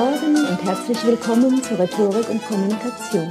Morgen 0.00 0.34
und 0.34 0.64
herzlich 0.64 1.06
willkommen 1.06 1.62
zu 1.62 1.74
Rhetorik 1.74 2.30
und 2.30 2.42
Kommunikation. 2.48 3.28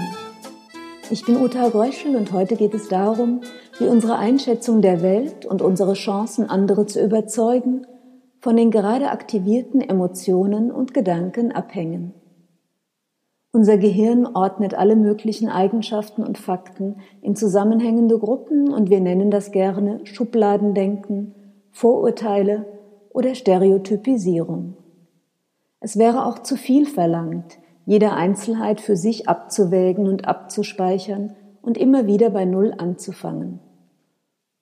Ich 1.09 1.25
bin 1.25 1.37
Uta 1.37 1.67
Gröschel 1.69 2.15
und 2.15 2.31
heute 2.31 2.55
geht 2.57 2.75
es 2.75 2.87
darum, 2.89 3.41
wie 3.79 3.87
unsere 3.87 4.17
Einschätzung 4.17 4.79
der 4.83 5.01
Welt 5.01 5.47
und 5.47 5.63
unsere 5.63 5.93
Chancen, 5.93 6.47
andere 6.47 6.85
zu 6.85 7.03
überzeugen, 7.03 7.87
von 8.39 8.55
den 8.55 8.69
gerade 8.69 9.09
aktivierten 9.09 9.81
Emotionen 9.81 10.71
und 10.71 10.93
Gedanken 10.93 11.51
abhängen. 11.51 12.13
Unser 13.51 13.79
Gehirn 13.79 14.27
ordnet 14.27 14.75
alle 14.75 14.95
möglichen 14.95 15.49
Eigenschaften 15.49 16.23
und 16.23 16.37
Fakten 16.37 16.97
in 17.23 17.35
zusammenhängende 17.35 18.19
Gruppen 18.19 18.71
und 18.71 18.91
wir 18.91 18.99
nennen 18.99 19.31
das 19.31 19.51
gerne 19.51 20.01
Schubladendenken, 20.03 21.33
Vorurteile 21.71 22.67
oder 23.09 23.33
Stereotypisierung. 23.33 24.75
Es 25.79 25.97
wäre 25.97 26.25
auch 26.25 26.39
zu 26.39 26.55
viel 26.55 26.85
verlangt, 26.85 27.57
jede 27.85 28.11
Einzelheit 28.11 28.81
für 28.81 28.95
sich 28.95 29.29
abzuwägen 29.29 30.07
und 30.07 30.27
abzuspeichern 30.27 31.35
und 31.61 31.77
immer 31.77 32.05
wieder 32.05 32.29
bei 32.29 32.45
Null 32.45 32.73
anzufangen. 32.77 33.59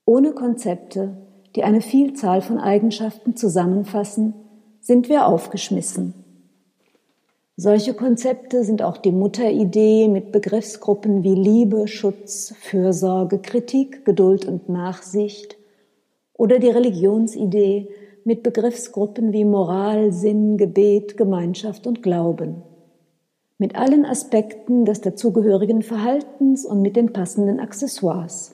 Ohne 0.05 0.31
Konzepte, 0.31 1.17
die 1.55 1.63
eine 1.63 1.81
Vielzahl 1.81 2.41
von 2.41 2.59
Eigenschaften 2.59 3.35
zusammenfassen, 3.35 4.33
sind 4.79 5.09
wir 5.09 5.27
aufgeschmissen. 5.27 6.13
Solche 7.57 7.95
Konzepte 7.95 8.63
sind 8.63 8.83
auch 8.83 8.97
die 8.97 9.11
Mutteridee 9.11 10.07
mit 10.07 10.31
Begriffsgruppen 10.31 11.23
wie 11.23 11.33
Liebe, 11.33 11.87
Schutz, 11.87 12.53
Fürsorge, 12.61 13.39
Kritik, 13.39 14.05
Geduld 14.05 14.45
und 14.45 14.69
Nachsicht 14.69 15.57
oder 16.33 16.59
die 16.59 16.69
Religionsidee 16.69 17.89
mit 18.27 18.43
Begriffsgruppen 18.43 19.31
wie 19.31 19.45
Moral, 19.45 20.11
Sinn, 20.11 20.57
Gebet, 20.57 21.15
Gemeinschaft 21.15 21.87
und 21.87 22.03
Glauben. 22.03 22.61
Mit 23.57 23.77
allen 23.77 24.05
Aspekten 24.05 24.83
des 24.83 24.99
dazugehörigen 24.99 25.81
Verhaltens 25.81 26.65
und 26.65 26.81
mit 26.81 26.97
den 26.97 27.13
passenden 27.13 27.61
Accessoires. 27.61 28.53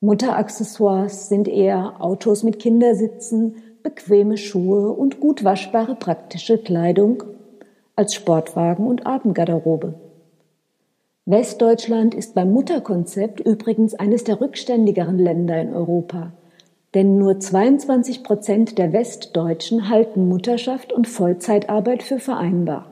Mutteraccessoires 0.00 1.28
sind 1.28 1.46
eher 1.46 2.00
Autos 2.00 2.42
mit 2.42 2.58
Kindersitzen, 2.58 3.58
bequeme 3.84 4.36
Schuhe 4.36 4.90
und 4.90 5.20
gut 5.20 5.44
waschbare 5.44 5.94
praktische 5.94 6.58
Kleidung 6.58 7.22
als 7.94 8.12
Sportwagen 8.12 8.88
und 8.88 9.06
Abendgarderobe. 9.06 9.94
Westdeutschland 11.26 12.12
ist 12.16 12.34
beim 12.34 12.52
Mutterkonzept 12.52 13.38
übrigens 13.38 13.94
eines 13.94 14.24
der 14.24 14.40
rückständigeren 14.40 15.20
Länder 15.20 15.62
in 15.62 15.72
Europa, 15.72 16.32
denn 16.94 17.16
nur 17.18 17.40
22 17.40 18.22
Prozent 18.22 18.78
der 18.78 18.92
Westdeutschen 18.92 19.88
halten 19.88 20.28
Mutterschaft 20.28 20.92
und 20.92 21.08
Vollzeitarbeit 21.08 22.02
für 22.02 22.18
vereinbar. 22.18 22.86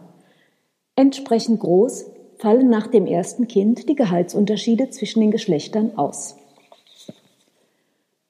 Entsprechend 0.96 1.60
groß 1.60 2.06
fallen 2.38 2.70
nach 2.70 2.86
dem 2.86 3.06
ersten 3.06 3.46
Kind 3.46 3.88
die 3.88 3.94
Gehaltsunterschiede 3.94 4.90
zwischen 4.90 5.20
den 5.20 5.30
Geschlechtern 5.30 5.92
aus. 5.96 6.36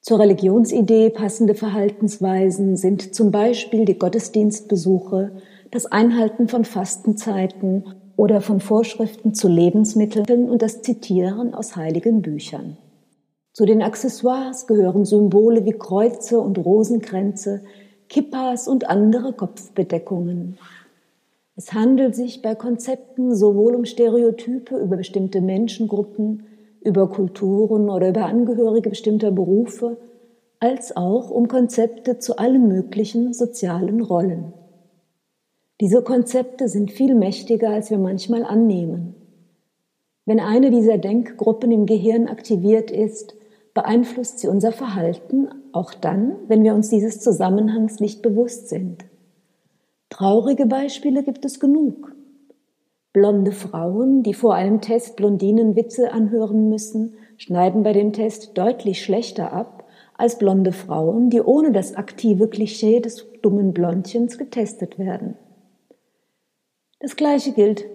Zur 0.01 0.19
Religionsidee 0.19 1.11
passende 1.11 1.55
Verhaltensweisen 1.55 2.77
sind 2.77 3.15
zum 3.15 3.31
Beispiel 3.31 3.85
die 3.85 3.99
Gottesdienstbesuche, 3.99 5.31
das 5.71 5.87
Einhalten 5.87 6.49
von 6.49 6.65
Fastenzeiten 6.65 7.85
oder 8.17 8.41
von 8.41 8.61
Vorschriften 8.61 9.35
zu 9.35 9.47
Lebensmitteln 9.47 10.51
und 10.51 10.63
das 10.63 10.83
Zitieren 10.83 11.55
aus 11.55 11.77
heiligen 11.77 12.23
Büchern. 12.23 12.77
Zu 13.53 13.67
den 13.67 13.83
Accessoires 13.83 14.67
gehören 14.67 15.05
Symbole 15.05 15.65
wie 15.65 15.73
Kreuze 15.73 16.39
und 16.41 16.57
Rosenkränze, 16.57 17.63
Kippas 18.09 18.69
und 18.69 18.89
andere 18.89 19.33
Kopfbedeckungen. 19.33 20.59
Es 21.57 21.73
handelt 21.73 22.15
sich 22.15 22.43
bei 22.43 22.55
Konzepten 22.55 23.35
sowohl 23.35 23.75
um 23.75 23.85
Stereotype 23.85 24.77
über 24.77 24.97
bestimmte 24.97 25.41
Menschengruppen 25.41 26.47
über 26.81 27.09
Kulturen 27.11 27.91
oder 27.91 28.09
über 28.09 28.25
Angehörige 28.25 28.91
bestimmter 28.91 29.31
Berufe, 29.31 29.99
als 30.59 30.97
auch 30.97 31.31
um 31.31 31.49
Konzepte 31.49 32.19
zu 32.19 32.39
allen 32.39 32.69
möglichen 32.69 33.33
sozialen 33.33 34.01
Rollen. 34.01 34.53
Diese 35.81 36.03
Konzepte 36.03 36.69
sind 36.69 36.91
viel 36.91 37.15
mächtiger, 37.15 37.71
als 37.71 37.91
wir 37.91 37.99
manchmal 37.99 38.45
annehmen. 38.45 39.15
Wenn 40.27 40.41
eine 40.41 40.71
dieser 40.71 40.99
Denkgruppen 40.99 41.73
im 41.73 41.87
Gehirn 41.87 42.29
aktiviert 42.29 42.91
ist, 42.91 43.35
beeinflusst 43.75 44.41
sie 44.41 44.49
unser 44.49 44.73
Verhalten, 44.73 45.49
auch 45.73 45.95
dann, 45.95 46.37
wenn 46.49 46.65
wir 46.65 46.75
uns 46.75 46.89
dieses 46.89 47.21
Zusammenhangs 47.21 48.01
nicht 48.01 48.23
bewusst 48.23 48.69
sind. 48.69 49.05
Traurige 50.09 50.67
Beispiele 50.67 51.23
gibt 51.23 51.45
es 51.45 51.61
genug. 51.61 52.15
Blonde 53.13 53.53
Frauen, 53.53 54.23
die 54.23 54.35
vor 54.35 54.55
einem 54.55 54.81
Test 54.81 55.17
Blondinenwitze 55.17 56.13
anhören 56.13 56.69
müssen, 56.69 57.15
schneiden 57.37 57.83
bei 57.83 57.93
dem 57.93 58.13
Test 58.13 58.57
deutlich 58.57 59.03
schlechter 59.03 59.53
ab 59.53 59.89
als 60.17 60.39
blonde 60.39 60.73
Frauen, 60.73 61.31
die 61.31 61.41
ohne 61.41 61.73
das 61.73 61.95
aktive 61.95 62.49
Klischee 62.49 63.01
des 63.01 63.27
dummen 63.41 63.73
Blondchens 63.73 64.37
getestet 64.37 64.99
werden. 64.99 65.37
Das 66.99 67.17
Gleiche 67.17 67.53
gilt 67.53 67.87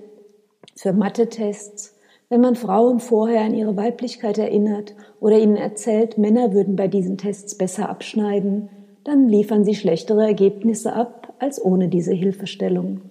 für 0.76 0.92
Mathe-Tests. 0.92 1.95
Wenn 2.30 2.42
man 2.42 2.56
Frauen 2.56 3.00
vorher 3.00 3.42
an 3.42 3.54
ihre 3.54 3.78
Weiblichkeit 3.78 4.38
erinnert 4.38 4.96
oder 5.20 5.38
ihnen 5.38 5.58
erzählt, 5.58 6.18
Männer 6.18 6.54
würden 6.54 6.76
bei 6.76 6.88
diesen 6.88 7.18
Tests 7.18 7.56
besser 7.56 7.88
abschneiden, 7.90 8.70
dann 9.04 9.30
liefern 9.30 9.64
sie 9.64 9.76
schlechtere 9.76 10.26
Ergebnisse 10.26 10.94
ab 10.94 11.34
als 11.40 11.64
ohne 11.64 11.90
diese 11.90 12.14
Hilfestellung. 12.14 13.02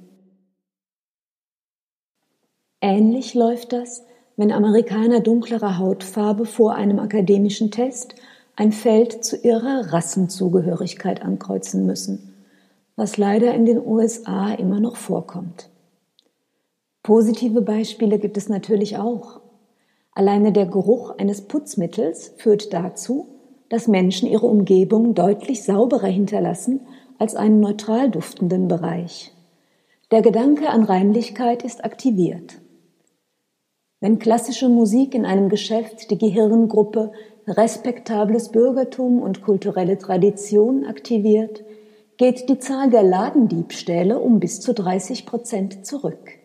Ähnlich 2.81 3.35
läuft 3.35 3.73
das, 3.73 4.05
wenn 4.37 4.51
Amerikaner 4.51 5.21
dunklerer 5.21 5.79
Hautfarbe 5.79 6.45
vor 6.45 6.75
einem 6.75 6.99
akademischen 6.99 7.71
Test 7.71 8.17
ein 8.57 8.73
Feld 8.73 9.25
zu 9.25 9.37
ihrer 9.37 9.93
Rassenzugehörigkeit 9.93 11.23
ankreuzen 11.23 11.87
müssen, 11.87 12.35
was 12.97 13.17
leider 13.17 13.55
in 13.55 13.65
den 13.65 13.85
USA 13.85 14.53
immer 14.53 14.81
noch 14.81 14.97
vorkommt. 14.97 15.71
Positive 17.05 17.61
Beispiele 17.61 18.19
gibt 18.19 18.39
es 18.39 18.49
natürlich 18.49 18.97
auch. 18.97 19.43
Alleine 20.13 20.53
der 20.53 20.65
Geruch 20.65 21.11
eines 21.19 21.43
Putzmittels 21.43 22.33
führt 22.39 22.73
dazu, 22.73 23.27
dass 23.69 23.89
Menschen 23.89 24.27
ihre 24.27 24.47
Umgebung 24.47 25.15
deutlich 25.15 25.65
sauberer 25.65 26.07
hinterlassen 26.07 26.81
als 27.19 27.37
einen 27.37 27.61
neutral 27.61 28.11
duftenden 28.11 28.69
Bereich. 28.69 29.33
Der 30.13 30.23
Gedanke 30.23 30.71
an 30.71 30.83
Reinlichkeit 30.83 31.63
ist 31.63 31.85
aktiviert. 31.85 32.63
Wenn 34.01 34.19
klassische 34.19 34.71
Musik 34.71 35.15
in 35.15 35.27
einem 35.27 35.51
Geschäft 35.51 36.11
die 36.11 36.17
Gehirngruppe 36.17 37.13
respektables 37.47 38.49
Bürgertum 38.49 39.21
und 39.21 39.43
kulturelle 39.43 39.99
Tradition 39.99 40.87
aktiviert, 40.87 41.65
geht 42.17 42.49
die 42.49 42.59
Zahl 42.59 42.89
der 42.89 43.03
Ladendiebstähle 43.03 44.19
um 44.19 44.41
bis 44.41 44.63
zu 44.63 44.73
30 44.73 45.27
Prozent 45.27 45.85
zurück. 45.85 46.39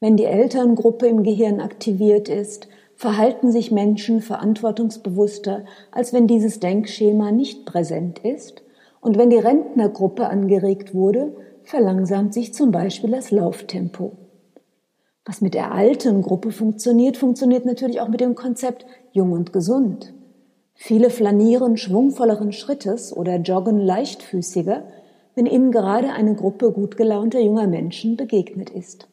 Wenn 0.00 0.16
die 0.16 0.24
Elterngruppe 0.24 1.06
im 1.06 1.22
Gehirn 1.22 1.60
aktiviert 1.60 2.30
ist, 2.30 2.68
verhalten 2.96 3.52
sich 3.52 3.70
Menschen 3.70 4.22
verantwortungsbewusster, 4.22 5.66
als 5.92 6.14
wenn 6.14 6.26
dieses 6.26 6.58
Denkschema 6.58 7.32
nicht 7.32 7.66
präsent 7.66 8.18
ist. 8.20 8.62
Und 9.02 9.18
wenn 9.18 9.28
die 9.28 9.36
Rentnergruppe 9.36 10.26
angeregt 10.26 10.94
wurde, 10.94 11.36
verlangsamt 11.64 12.32
sich 12.32 12.54
zum 12.54 12.70
Beispiel 12.70 13.10
das 13.10 13.30
Lauftempo. 13.30 14.12
Was 15.26 15.42
mit 15.42 15.52
der 15.52 15.72
alten 15.72 16.22
Gruppe 16.22 16.50
funktioniert, 16.50 17.18
funktioniert 17.18 17.66
natürlich 17.66 18.00
auch 18.00 18.08
mit 18.08 18.22
dem 18.22 18.34
Konzept 18.34 18.86
jung 19.12 19.32
und 19.32 19.52
gesund. 19.52 20.14
Viele 20.74 21.10
flanieren 21.10 21.76
schwungvolleren 21.76 22.52
Schrittes 22.52 23.14
oder 23.14 23.36
joggen 23.36 23.78
leichtfüßiger, 23.78 24.84
wenn 25.34 25.44
ihnen 25.44 25.72
gerade 25.72 26.12
eine 26.12 26.34
Gruppe 26.34 26.72
gut 26.72 26.96
gelaunter 26.96 27.40
junger 27.40 27.66
Menschen 27.66 28.16
begegnet 28.16 28.70
ist. 28.70 29.09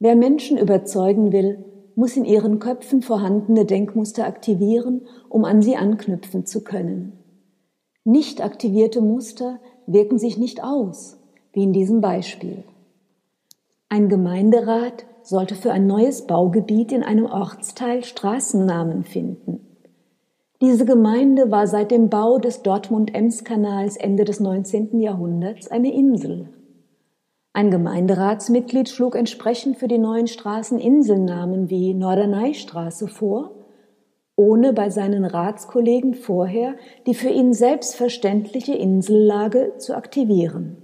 Wer 0.00 0.14
Menschen 0.14 0.58
überzeugen 0.58 1.32
will, 1.32 1.64
muss 1.96 2.16
in 2.16 2.24
ihren 2.24 2.60
Köpfen 2.60 3.02
vorhandene 3.02 3.64
Denkmuster 3.64 4.24
aktivieren, 4.24 5.02
um 5.28 5.44
an 5.44 5.62
sie 5.62 5.76
anknüpfen 5.76 6.46
zu 6.46 6.62
können. 6.62 7.12
Nicht 8.04 8.40
aktivierte 8.42 9.00
Muster 9.00 9.58
wirken 9.86 10.18
sich 10.18 10.38
nicht 10.38 10.62
aus, 10.62 11.18
wie 11.52 11.64
in 11.64 11.72
diesem 11.72 12.00
Beispiel. 12.00 12.62
Ein 13.88 14.08
Gemeinderat 14.08 15.06
sollte 15.22 15.56
für 15.56 15.72
ein 15.72 15.86
neues 15.86 16.26
Baugebiet 16.26 16.92
in 16.92 17.02
einem 17.02 17.26
Ortsteil 17.26 18.04
Straßennamen 18.04 19.02
finden. 19.02 19.60
Diese 20.60 20.84
Gemeinde 20.84 21.50
war 21.50 21.66
seit 21.66 21.90
dem 21.90 22.08
Bau 22.08 22.38
des 22.38 22.62
Dortmund-Ems-Kanals 22.62 23.96
Ende 23.96 24.24
des 24.24 24.40
19. 24.40 25.00
Jahrhunderts 25.00 25.68
eine 25.68 25.92
Insel. 25.92 26.48
Ein 27.58 27.72
Gemeinderatsmitglied 27.72 28.88
schlug 28.88 29.16
entsprechend 29.16 29.78
für 29.78 29.88
die 29.88 29.98
neuen 29.98 30.28
Straßen 30.28 30.78
Inselnamen 30.78 31.68
wie 31.68 31.92
Norderneystraße 31.92 33.08
vor 33.08 33.50
ohne 34.36 34.72
bei 34.72 34.90
seinen 34.90 35.24
Ratskollegen 35.24 36.14
vorher 36.14 36.76
die 37.08 37.14
für 37.14 37.30
ihn 37.30 37.52
selbstverständliche 37.52 38.74
Insellage 38.74 39.72
zu 39.78 39.96
aktivieren. 39.96 40.76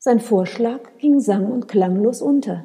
Sein 0.00 0.18
Vorschlag 0.18 0.80
ging 0.98 1.20
sang- 1.20 1.52
und 1.52 1.68
klanglos 1.68 2.20
unter. 2.20 2.64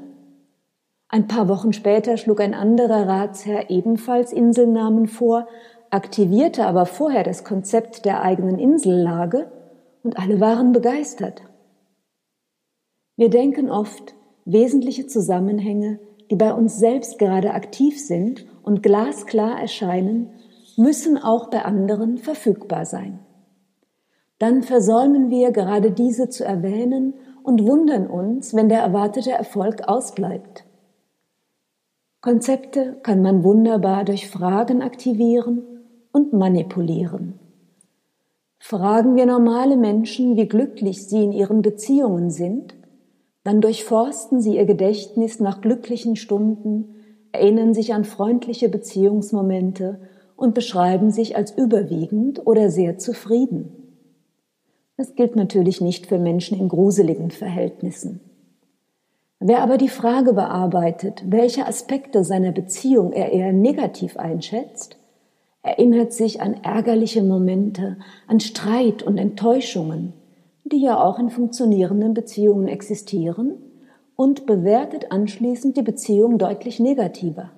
Ein 1.07 1.27
paar 1.27 1.47
Wochen 1.47 1.73
später 1.73 2.17
schlug 2.17 2.41
ein 2.41 2.55
anderer 2.55 3.07
Ratsherr 3.07 3.69
ebenfalls 3.69 4.33
Inselnamen 4.33 5.05
vor, 5.05 5.47
aktivierte 5.91 6.65
aber 6.65 6.87
vorher 6.87 7.21
das 7.21 7.43
Konzept 7.43 8.03
der 8.03 8.23
eigenen 8.23 8.57
Insellage 8.57 9.51
und 10.01 10.17
alle 10.17 10.39
waren 10.39 10.71
begeistert. 10.71 11.43
Wir 13.17 13.29
denken 13.29 13.69
oft, 13.69 14.13
wesentliche 14.45 15.07
Zusammenhänge, 15.07 15.99
die 16.29 16.35
bei 16.35 16.53
uns 16.53 16.77
selbst 16.77 17.17
gerade 17.17 17.53
aktiv 17.53 17.99
sind 17.99 18.45
und 18.63 18.83
glasklar 18.83 19.59
erscheinen, 19.59 20.29
müssen 20.75 21.17
auch 21.17 21.49
bei 21.49 21.63
anderen 21.63 22.17
verfügbar 22.17 22.85
sein. 22.85 23.19
Dann 24.37 24.63
versäumen 24.63 25.29
wir 25.29 25.51
gerade 25.51 25.91
diese 25.91 26.29
zu 26.29 26.43
erwähnen 26.43 27.13
und 27.43 27.65
wundern 27.65 28.07
uns, 28.07 28.53
wenn 28.53 28.67
der 28.67 28.81
erwartete 28.81 29.31
Erfolg 29.31 29.87
ausbleibt. 29.87 30.65
Konzepte 32.19 32.97
kann 33.03 33.21
man 33.21 33.43
wunderbar 33.43 34.03
durch 34.03 34.29
Fragen 34.29 34.81
aktivieren 34.81 35.63
und 36.11 36.33
manipulieren. 36.33 37.39
Fragen 38.57 39.15
wir 39.15 39.27
normale 39.27 39.77
Menschen, 39.77 40.35
wie 40.35 40.47
glücklich 40.47 41.07
sie 41.07 41.23
in 41.23 41.31
ihren 41.31 41.61
Beziehungen 41.61 42.31
sind, 42.31 42.75
dann 43.45 43.61
durchforsten 43.61 44.41
sie 44.41 44.55
ihr 44.57 44.65
Gedächtnis 44.65 45.39
nach 45.39 45.61
glücklichen 45.61 46.15
Stunden, 46.15 46.95
erinnern 47.31 47.75
sich 47.75 47.93
an 47.93 48.03
freundliche 48.03 48.69
Beziehungsmomente 48.69 49.99
und 50.35 50.55
beschreiben 50.55 51.11
sich 51.11 51.37
als 51.37 51.51
überwiegend 51.51 52.45
oder 52.47 52.71
sehr 52.71 52.97
zufrieden. 52.97 53.71
Das 54.97 55.13
gilt 55.15 55.35
natürlich 55.35 55.79
nicht 55.79 56.07
für 56.07 56.17
Menschen 56.17 56.59
in 56.59 56.69
gruseligen 56.69 57.29
Verhältnissen. 57.29 58.19
Wer 59.39 59.61
aber 59.61 59.77
die 59.77 59.89
Frage 59.89 60.33
bearbeitet, 60.33 61.23
welche 61.27 61.67
Aspekte 61.67 62.23
seiner 62.23 62.51
Beziehung 62.51 63.11
er 63.11 63.31
eher 63.31 63.53
negativ 63.53 64.17
einschätzt, 64.17 64.97
erinnert 65.61 66.13
sich 66.13 66.41
an 66.41 66.55
ärgerliche 66.63 67.21
Momente, 67.21 67.97
an 68.27 68.39
Streit 68.39 69.03
und 69.03 69.19
Enttäuschungen, 69.19 70.13
die 70.65 70.81
ja 70.81 71.01
auch 71.01 71.19
in 71.19 71.29
funktionierenden 71.29 72.13
Beziehungen 72.13 72.67
existieren, 72.67 73.53
und 74.15 74.45
bewertet 74.45 75.11
anschließend 75.11 75.75
die 75.77 75.81
Beziehung 75.81 76.37
deutlich 76.37 76.79
negativer. 76.79 77.51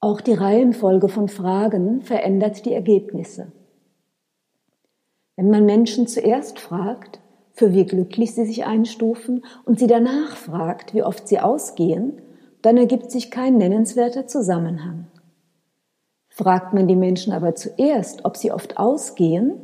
Auch 0.00 0.20
die 0.20 0.34
Reihenfolge 0.34 1.08
von 1.08 1.28
Fragen 1.28 2.02
verändert 2.02 2.66
die 2.66 2.74
Ergebnisse. 2.74 3.50
Wenn 5.36 5.50
man 5.50 5.64
Menschen 5.64 6.06
zuerst 6.06 6.58
fragt, 6.58 7.20
für 7.52 7.72
wie 7.72 7.86
glücklich 7.86 8.34
sie 8.34 8.44
sich 8.44 8.66
einstufen 8.66 9.44
und 9.64 9.78
sie 9.78 9.86
danach 9.86 10.36
fragt, 10.36 10.92
wie 10.92 11.02
oft 11.02 11.26
sie 11.26 11.40
ausgehen, 11.40 12.20
dann 12.60 12.76
ergibt 12.76 13.10
sich 13.10 13.30
kein 13.30 13.56
nennenswerter 13.56 14.26
Zusammenhang. 14.26 15.06
Fragt 16.28 16.74
man 16.74 16.86
die 16.86 16.96
Menschen 16.96 17.32
aber 17.32 17.54
zuerst, 17.54 18.26
ob 18.26 18.36
sie 18.36 18.52
oft 18.52 18.76
ausgehen 18.76 19.54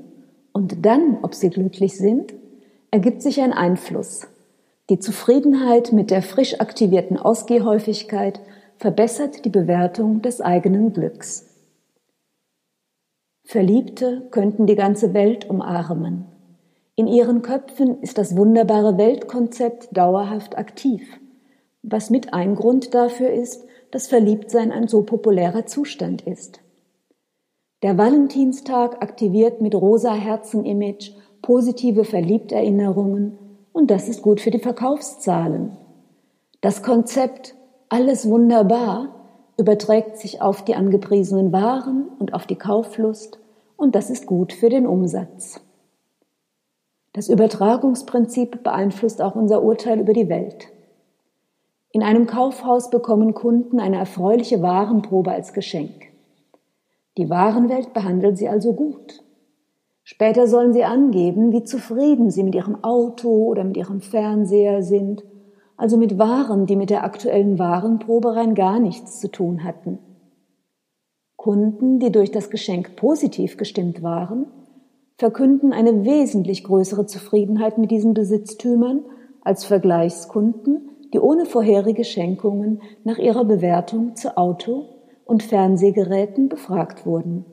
und 0.52 0.84
dann, 0.84 1.18
ob 1.22 1.34
sie 1.34 1.50
glücklich 1.50 1.96
sind, 1.96 2.34
ergibt 2.90 3.22
sich 3.22 3.40
ein 3.40 3.52
Einfluss. 3.52 4.28
Die 4.90 4.98
Zufriedenheit 4.98 5.92
mit 5.92 6.10
der 6.10 6.22
frisch 6.22 6.60
aktivierten 6.60 7.16
Ausgehhäufigkeit 7.16 8.40
verbessert 8.76 9.44
die 9.44 9.50
Bewertung 9.50 10.22
des 10.22 10.40
eigenen 10.40 10.92
Glücks. 10.92 11.48
Verliebte 13.44 14.28
könnten 14.30 14.66
die 14.66 14.76
ganze 14.76 15.14
Welt 15.14 15.48
umarmen. 15.48 16.26
In 16.94 17.06
ihren 17.06 17.42
Köpfen 17.42 18.00
ist 18.02 18.18
das 18.18 18.36
wunderbare 18.36 18.98
Weltkonzept 18.98 19.96
dauerhaft 19.96 20.58
aktiv, 20.58 21.02
was 21.82 22.10
mit 22.10 22.34
ein 22.34 22.54
Grund 22.54 22.94
dafür 22.94 23.30
ist, 23.30 23.64
dass 23.90 24.08
Verliebtsein 24.08 24.72
ein 24.72 24.88
so 24.88 25.02
populärer 25.02 25.66
Zustand 25.66 26.22
ist. 26.22 26.61
Der 27.82 27.98
Valentinstag 27.98 29.02
aktiviert 29.02 29.60
mit 29.60 29.74
rosa 29.74 30.14
Herzen-Image 30.14 31.10
positive 31.42 32.04
Verliebterinnerungen 32.04 33.36
und 33.72 33.90
das 33.90 34.08
ist 34.08 34.22
gut 34.22 34.40
für 34.40 34.52
die 34.52 34.60
Verkaufszahlen. 34.60 35.76
Das 36.60 36.84
Konzept 36.84 37.56
alles 37.88 38.28
wunderbar 38.28 39.08
überträgt 39.58 40.16
sich 40.16 40.40
auf 40.40 40.64
die 40.64 40.76
angepriesenen 40.76 41.52
Waren 41.52 42.06
und 42.20 42.34
auf 42.34 42.46
die 42.46 42.54
Kauflust 42.54 43.40
und 43.76 43.96
das 43.96 44.10
ist 44.10 44.26
gut 44.26 44.52
für 44.52 44.68
den 44.68 44.86
Umsatz. 44.86 45.60
Das 47.12 47.28
Übertragungsprinzip 47.28 48.62
beeinflusst 48.62 49.20
auch 49.20 49.34
unser 49.34 49.60
Urteil 49.60 49.98
über 49.98 50.12
die 50.12 50.28
Welt. 50.28 50.68
In 51.90 52.04
einem 52.04 52.28
Kaufhaus 52.28 52.90
bekommen 52.90 53.34
Kunden 53.34 53.80
eine 53.80 53.98
erfreuliche 53.98 54.62
Warenprobe 54.62 55.32
als 55.32 55.52
Geschenk. 55.52 56.11
Die 57.18 57.28
Warenwelt 57.28 57.92
behandelt 57.92 58.38
sie 58.38 58.48
also 58.48 58.72
gut. 58.72 59.22
Später 60.02 60.46
sollen 60.46 60.72
sie 60.72 60.84
angeben, 60.84 61.52
wie 61.52 61.62
zufrieden 61.62 62.30
sie 62.30 62.42
mit 62.42 62.54
ihrem 62.54 62.82
Auto 62.82 63.28
oder 63.28 63.64
mit 63.64 63.76
ihrem 63.76 64.00
Fernseher 64.00 64.82
sind, 64.82 65.22
also 65.76 65.96
mit 65.96 66.18
Waren, 66.18 66.66
die 66.66 66.76
mit 66.76 66.90
der 66.90 67.04
aktuellen 67.04 67.58
Warenprobe 67.58 68.34
rein 68.34 68.54
gar 68.54 68.80
nichts 68.80 69.20
zu 69.20 69.30
tun 69.30 69.62
hatten. 69.62 69.98
Kunden, 71.36 71.98
die 71.98 72.10
durch 72.10 72.30
das 72.30 72.50
Geschenk 72.50 72.96
positiv 72.96 73.56
gestimmt 73.56 74.02
waren, 74.02 74.46
verkünden 75.18 75.72
eine 75.72 76.04
wesentlich 76.04 76.64
größere 76.64 77.06
Zufriedenheit 77.06 77.78
mit 77.78 77.90
diesen 77.90 78.14
Besitztümern 78.14 79.04
als 79.42 79.64
Vergleichskunden, 79.64 80.88
die 81.12 81.20
ohne 81.20 81.44
vorherige 81.44 82.04
Schenkungen 82.04 82.80
nach 83.04 83.18
ihrer 83.18 83.44
Bewertung 83.44 84.16
zu 84.16 84.36
Auto 84.36 84.91
und 85.24 85.42
Fernsehgeräten 85.42 86.48
befragt 86.48 87.06
wurden. 87.06 87.44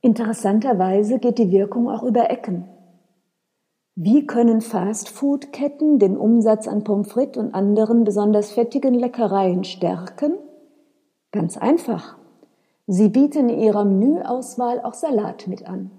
Interessanterweise 0.00 1.18
geht 1.18 1.38
die 1.38 1.50
Wirkung 1.50 1.90
auch 1.90 2.02
über 2.02 2.30
Ecken. 2.30 2.68
Wie 3.96 4.26
können 4.26 4.60
Fastfood-Ketten 4.60 5.98
den 5.98 6.16
Umsatz 6.16 6.68
an 6.68 6.84
Pommes 6.84 7.10
frites 7.10 7.42
und 7.42 7.52
anderen 7.52 8.04
besonders 8.04 8.52
fettigen 8.52 8.94
Leckereien 8.94 9.64
stärken? 9.64 10.34
Ganz 11.32 11.56
einfach. 11.56 12.16
Sie 12.86 13.08
bieten 13.08 13.48
in 13.48 13.58
ihrer 13.58 13.84
Menüauswahl 13.84 14.80
auch 14.80 14.94
Salat 14.94 15.48
mit 15.48 15.66
an. 15.68 15.90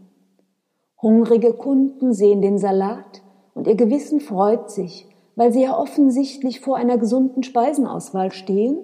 Hungrige 1.01 1.53
Kunden 1.53 2.13
sehen 2.13 2.41
den 2.41 2.57
Salat 2.57 3.21
und 3.53 3.67
ihr 3.67 3.75
Gewissen 3.75 4.21
freut 4.21 4.69
sich, 4.69 5.07
weil 5.35 5.51
sie 5.51 5.63
ja 5.63 5.77
offensichtlich 5.77 6.61
vor 6.61 6.77
einer 6.77 6.97
gesunden 6.97 7.43
Speisenauswahl 7.43 8.31
stehen 8.31 8.79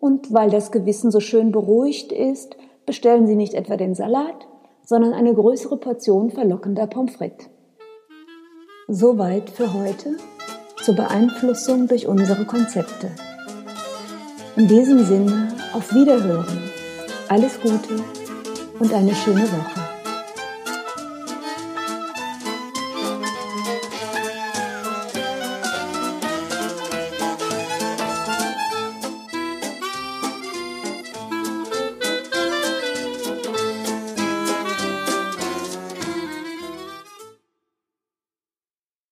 und 0.00 0.32
weil 0.32 0.50
das 0.50 0.70
Gewissen 0.70 1.10
so 1.10 1.20
schön 1.20 1.52
beruhigt 1.52 2.12
ist, 2.12 2.56
bestellen 2.86 3.26
sie 3.26 3.36
nicht 3.36 3.54
etwa 3.54 3.76
den 3.76 3.94
Salat, 3.94 4.48
sondern 4.84 5.12
eine 5.12 5.34
größere 5.34 5.76
Portion 5.76 6.30
verlockender 6.30 6.86
Pommes 6.86 7.16
frites. 7.16 7.50
Soweit 8.86 9.50
für 9.50 9.74
heute 9.74 10.16
zur 10.82 10.94
Beeinflussung 10.94 11.88
durch 11.88 12.06
unsere 12.06 12.46
Konzepte. 12.46 13.10
In 14.56 14.66
diesem 14.66 15.04
Sinne 15.04 15.48
auf 15.74 15.92
Wiederhören, 15.92 16.70
alles 17.28 17.60
Gute 17.60 18.02
und 18.78 18.94
eine 18.94 19.14
schöne 19.14 19.42
Woche. 19.42 19.77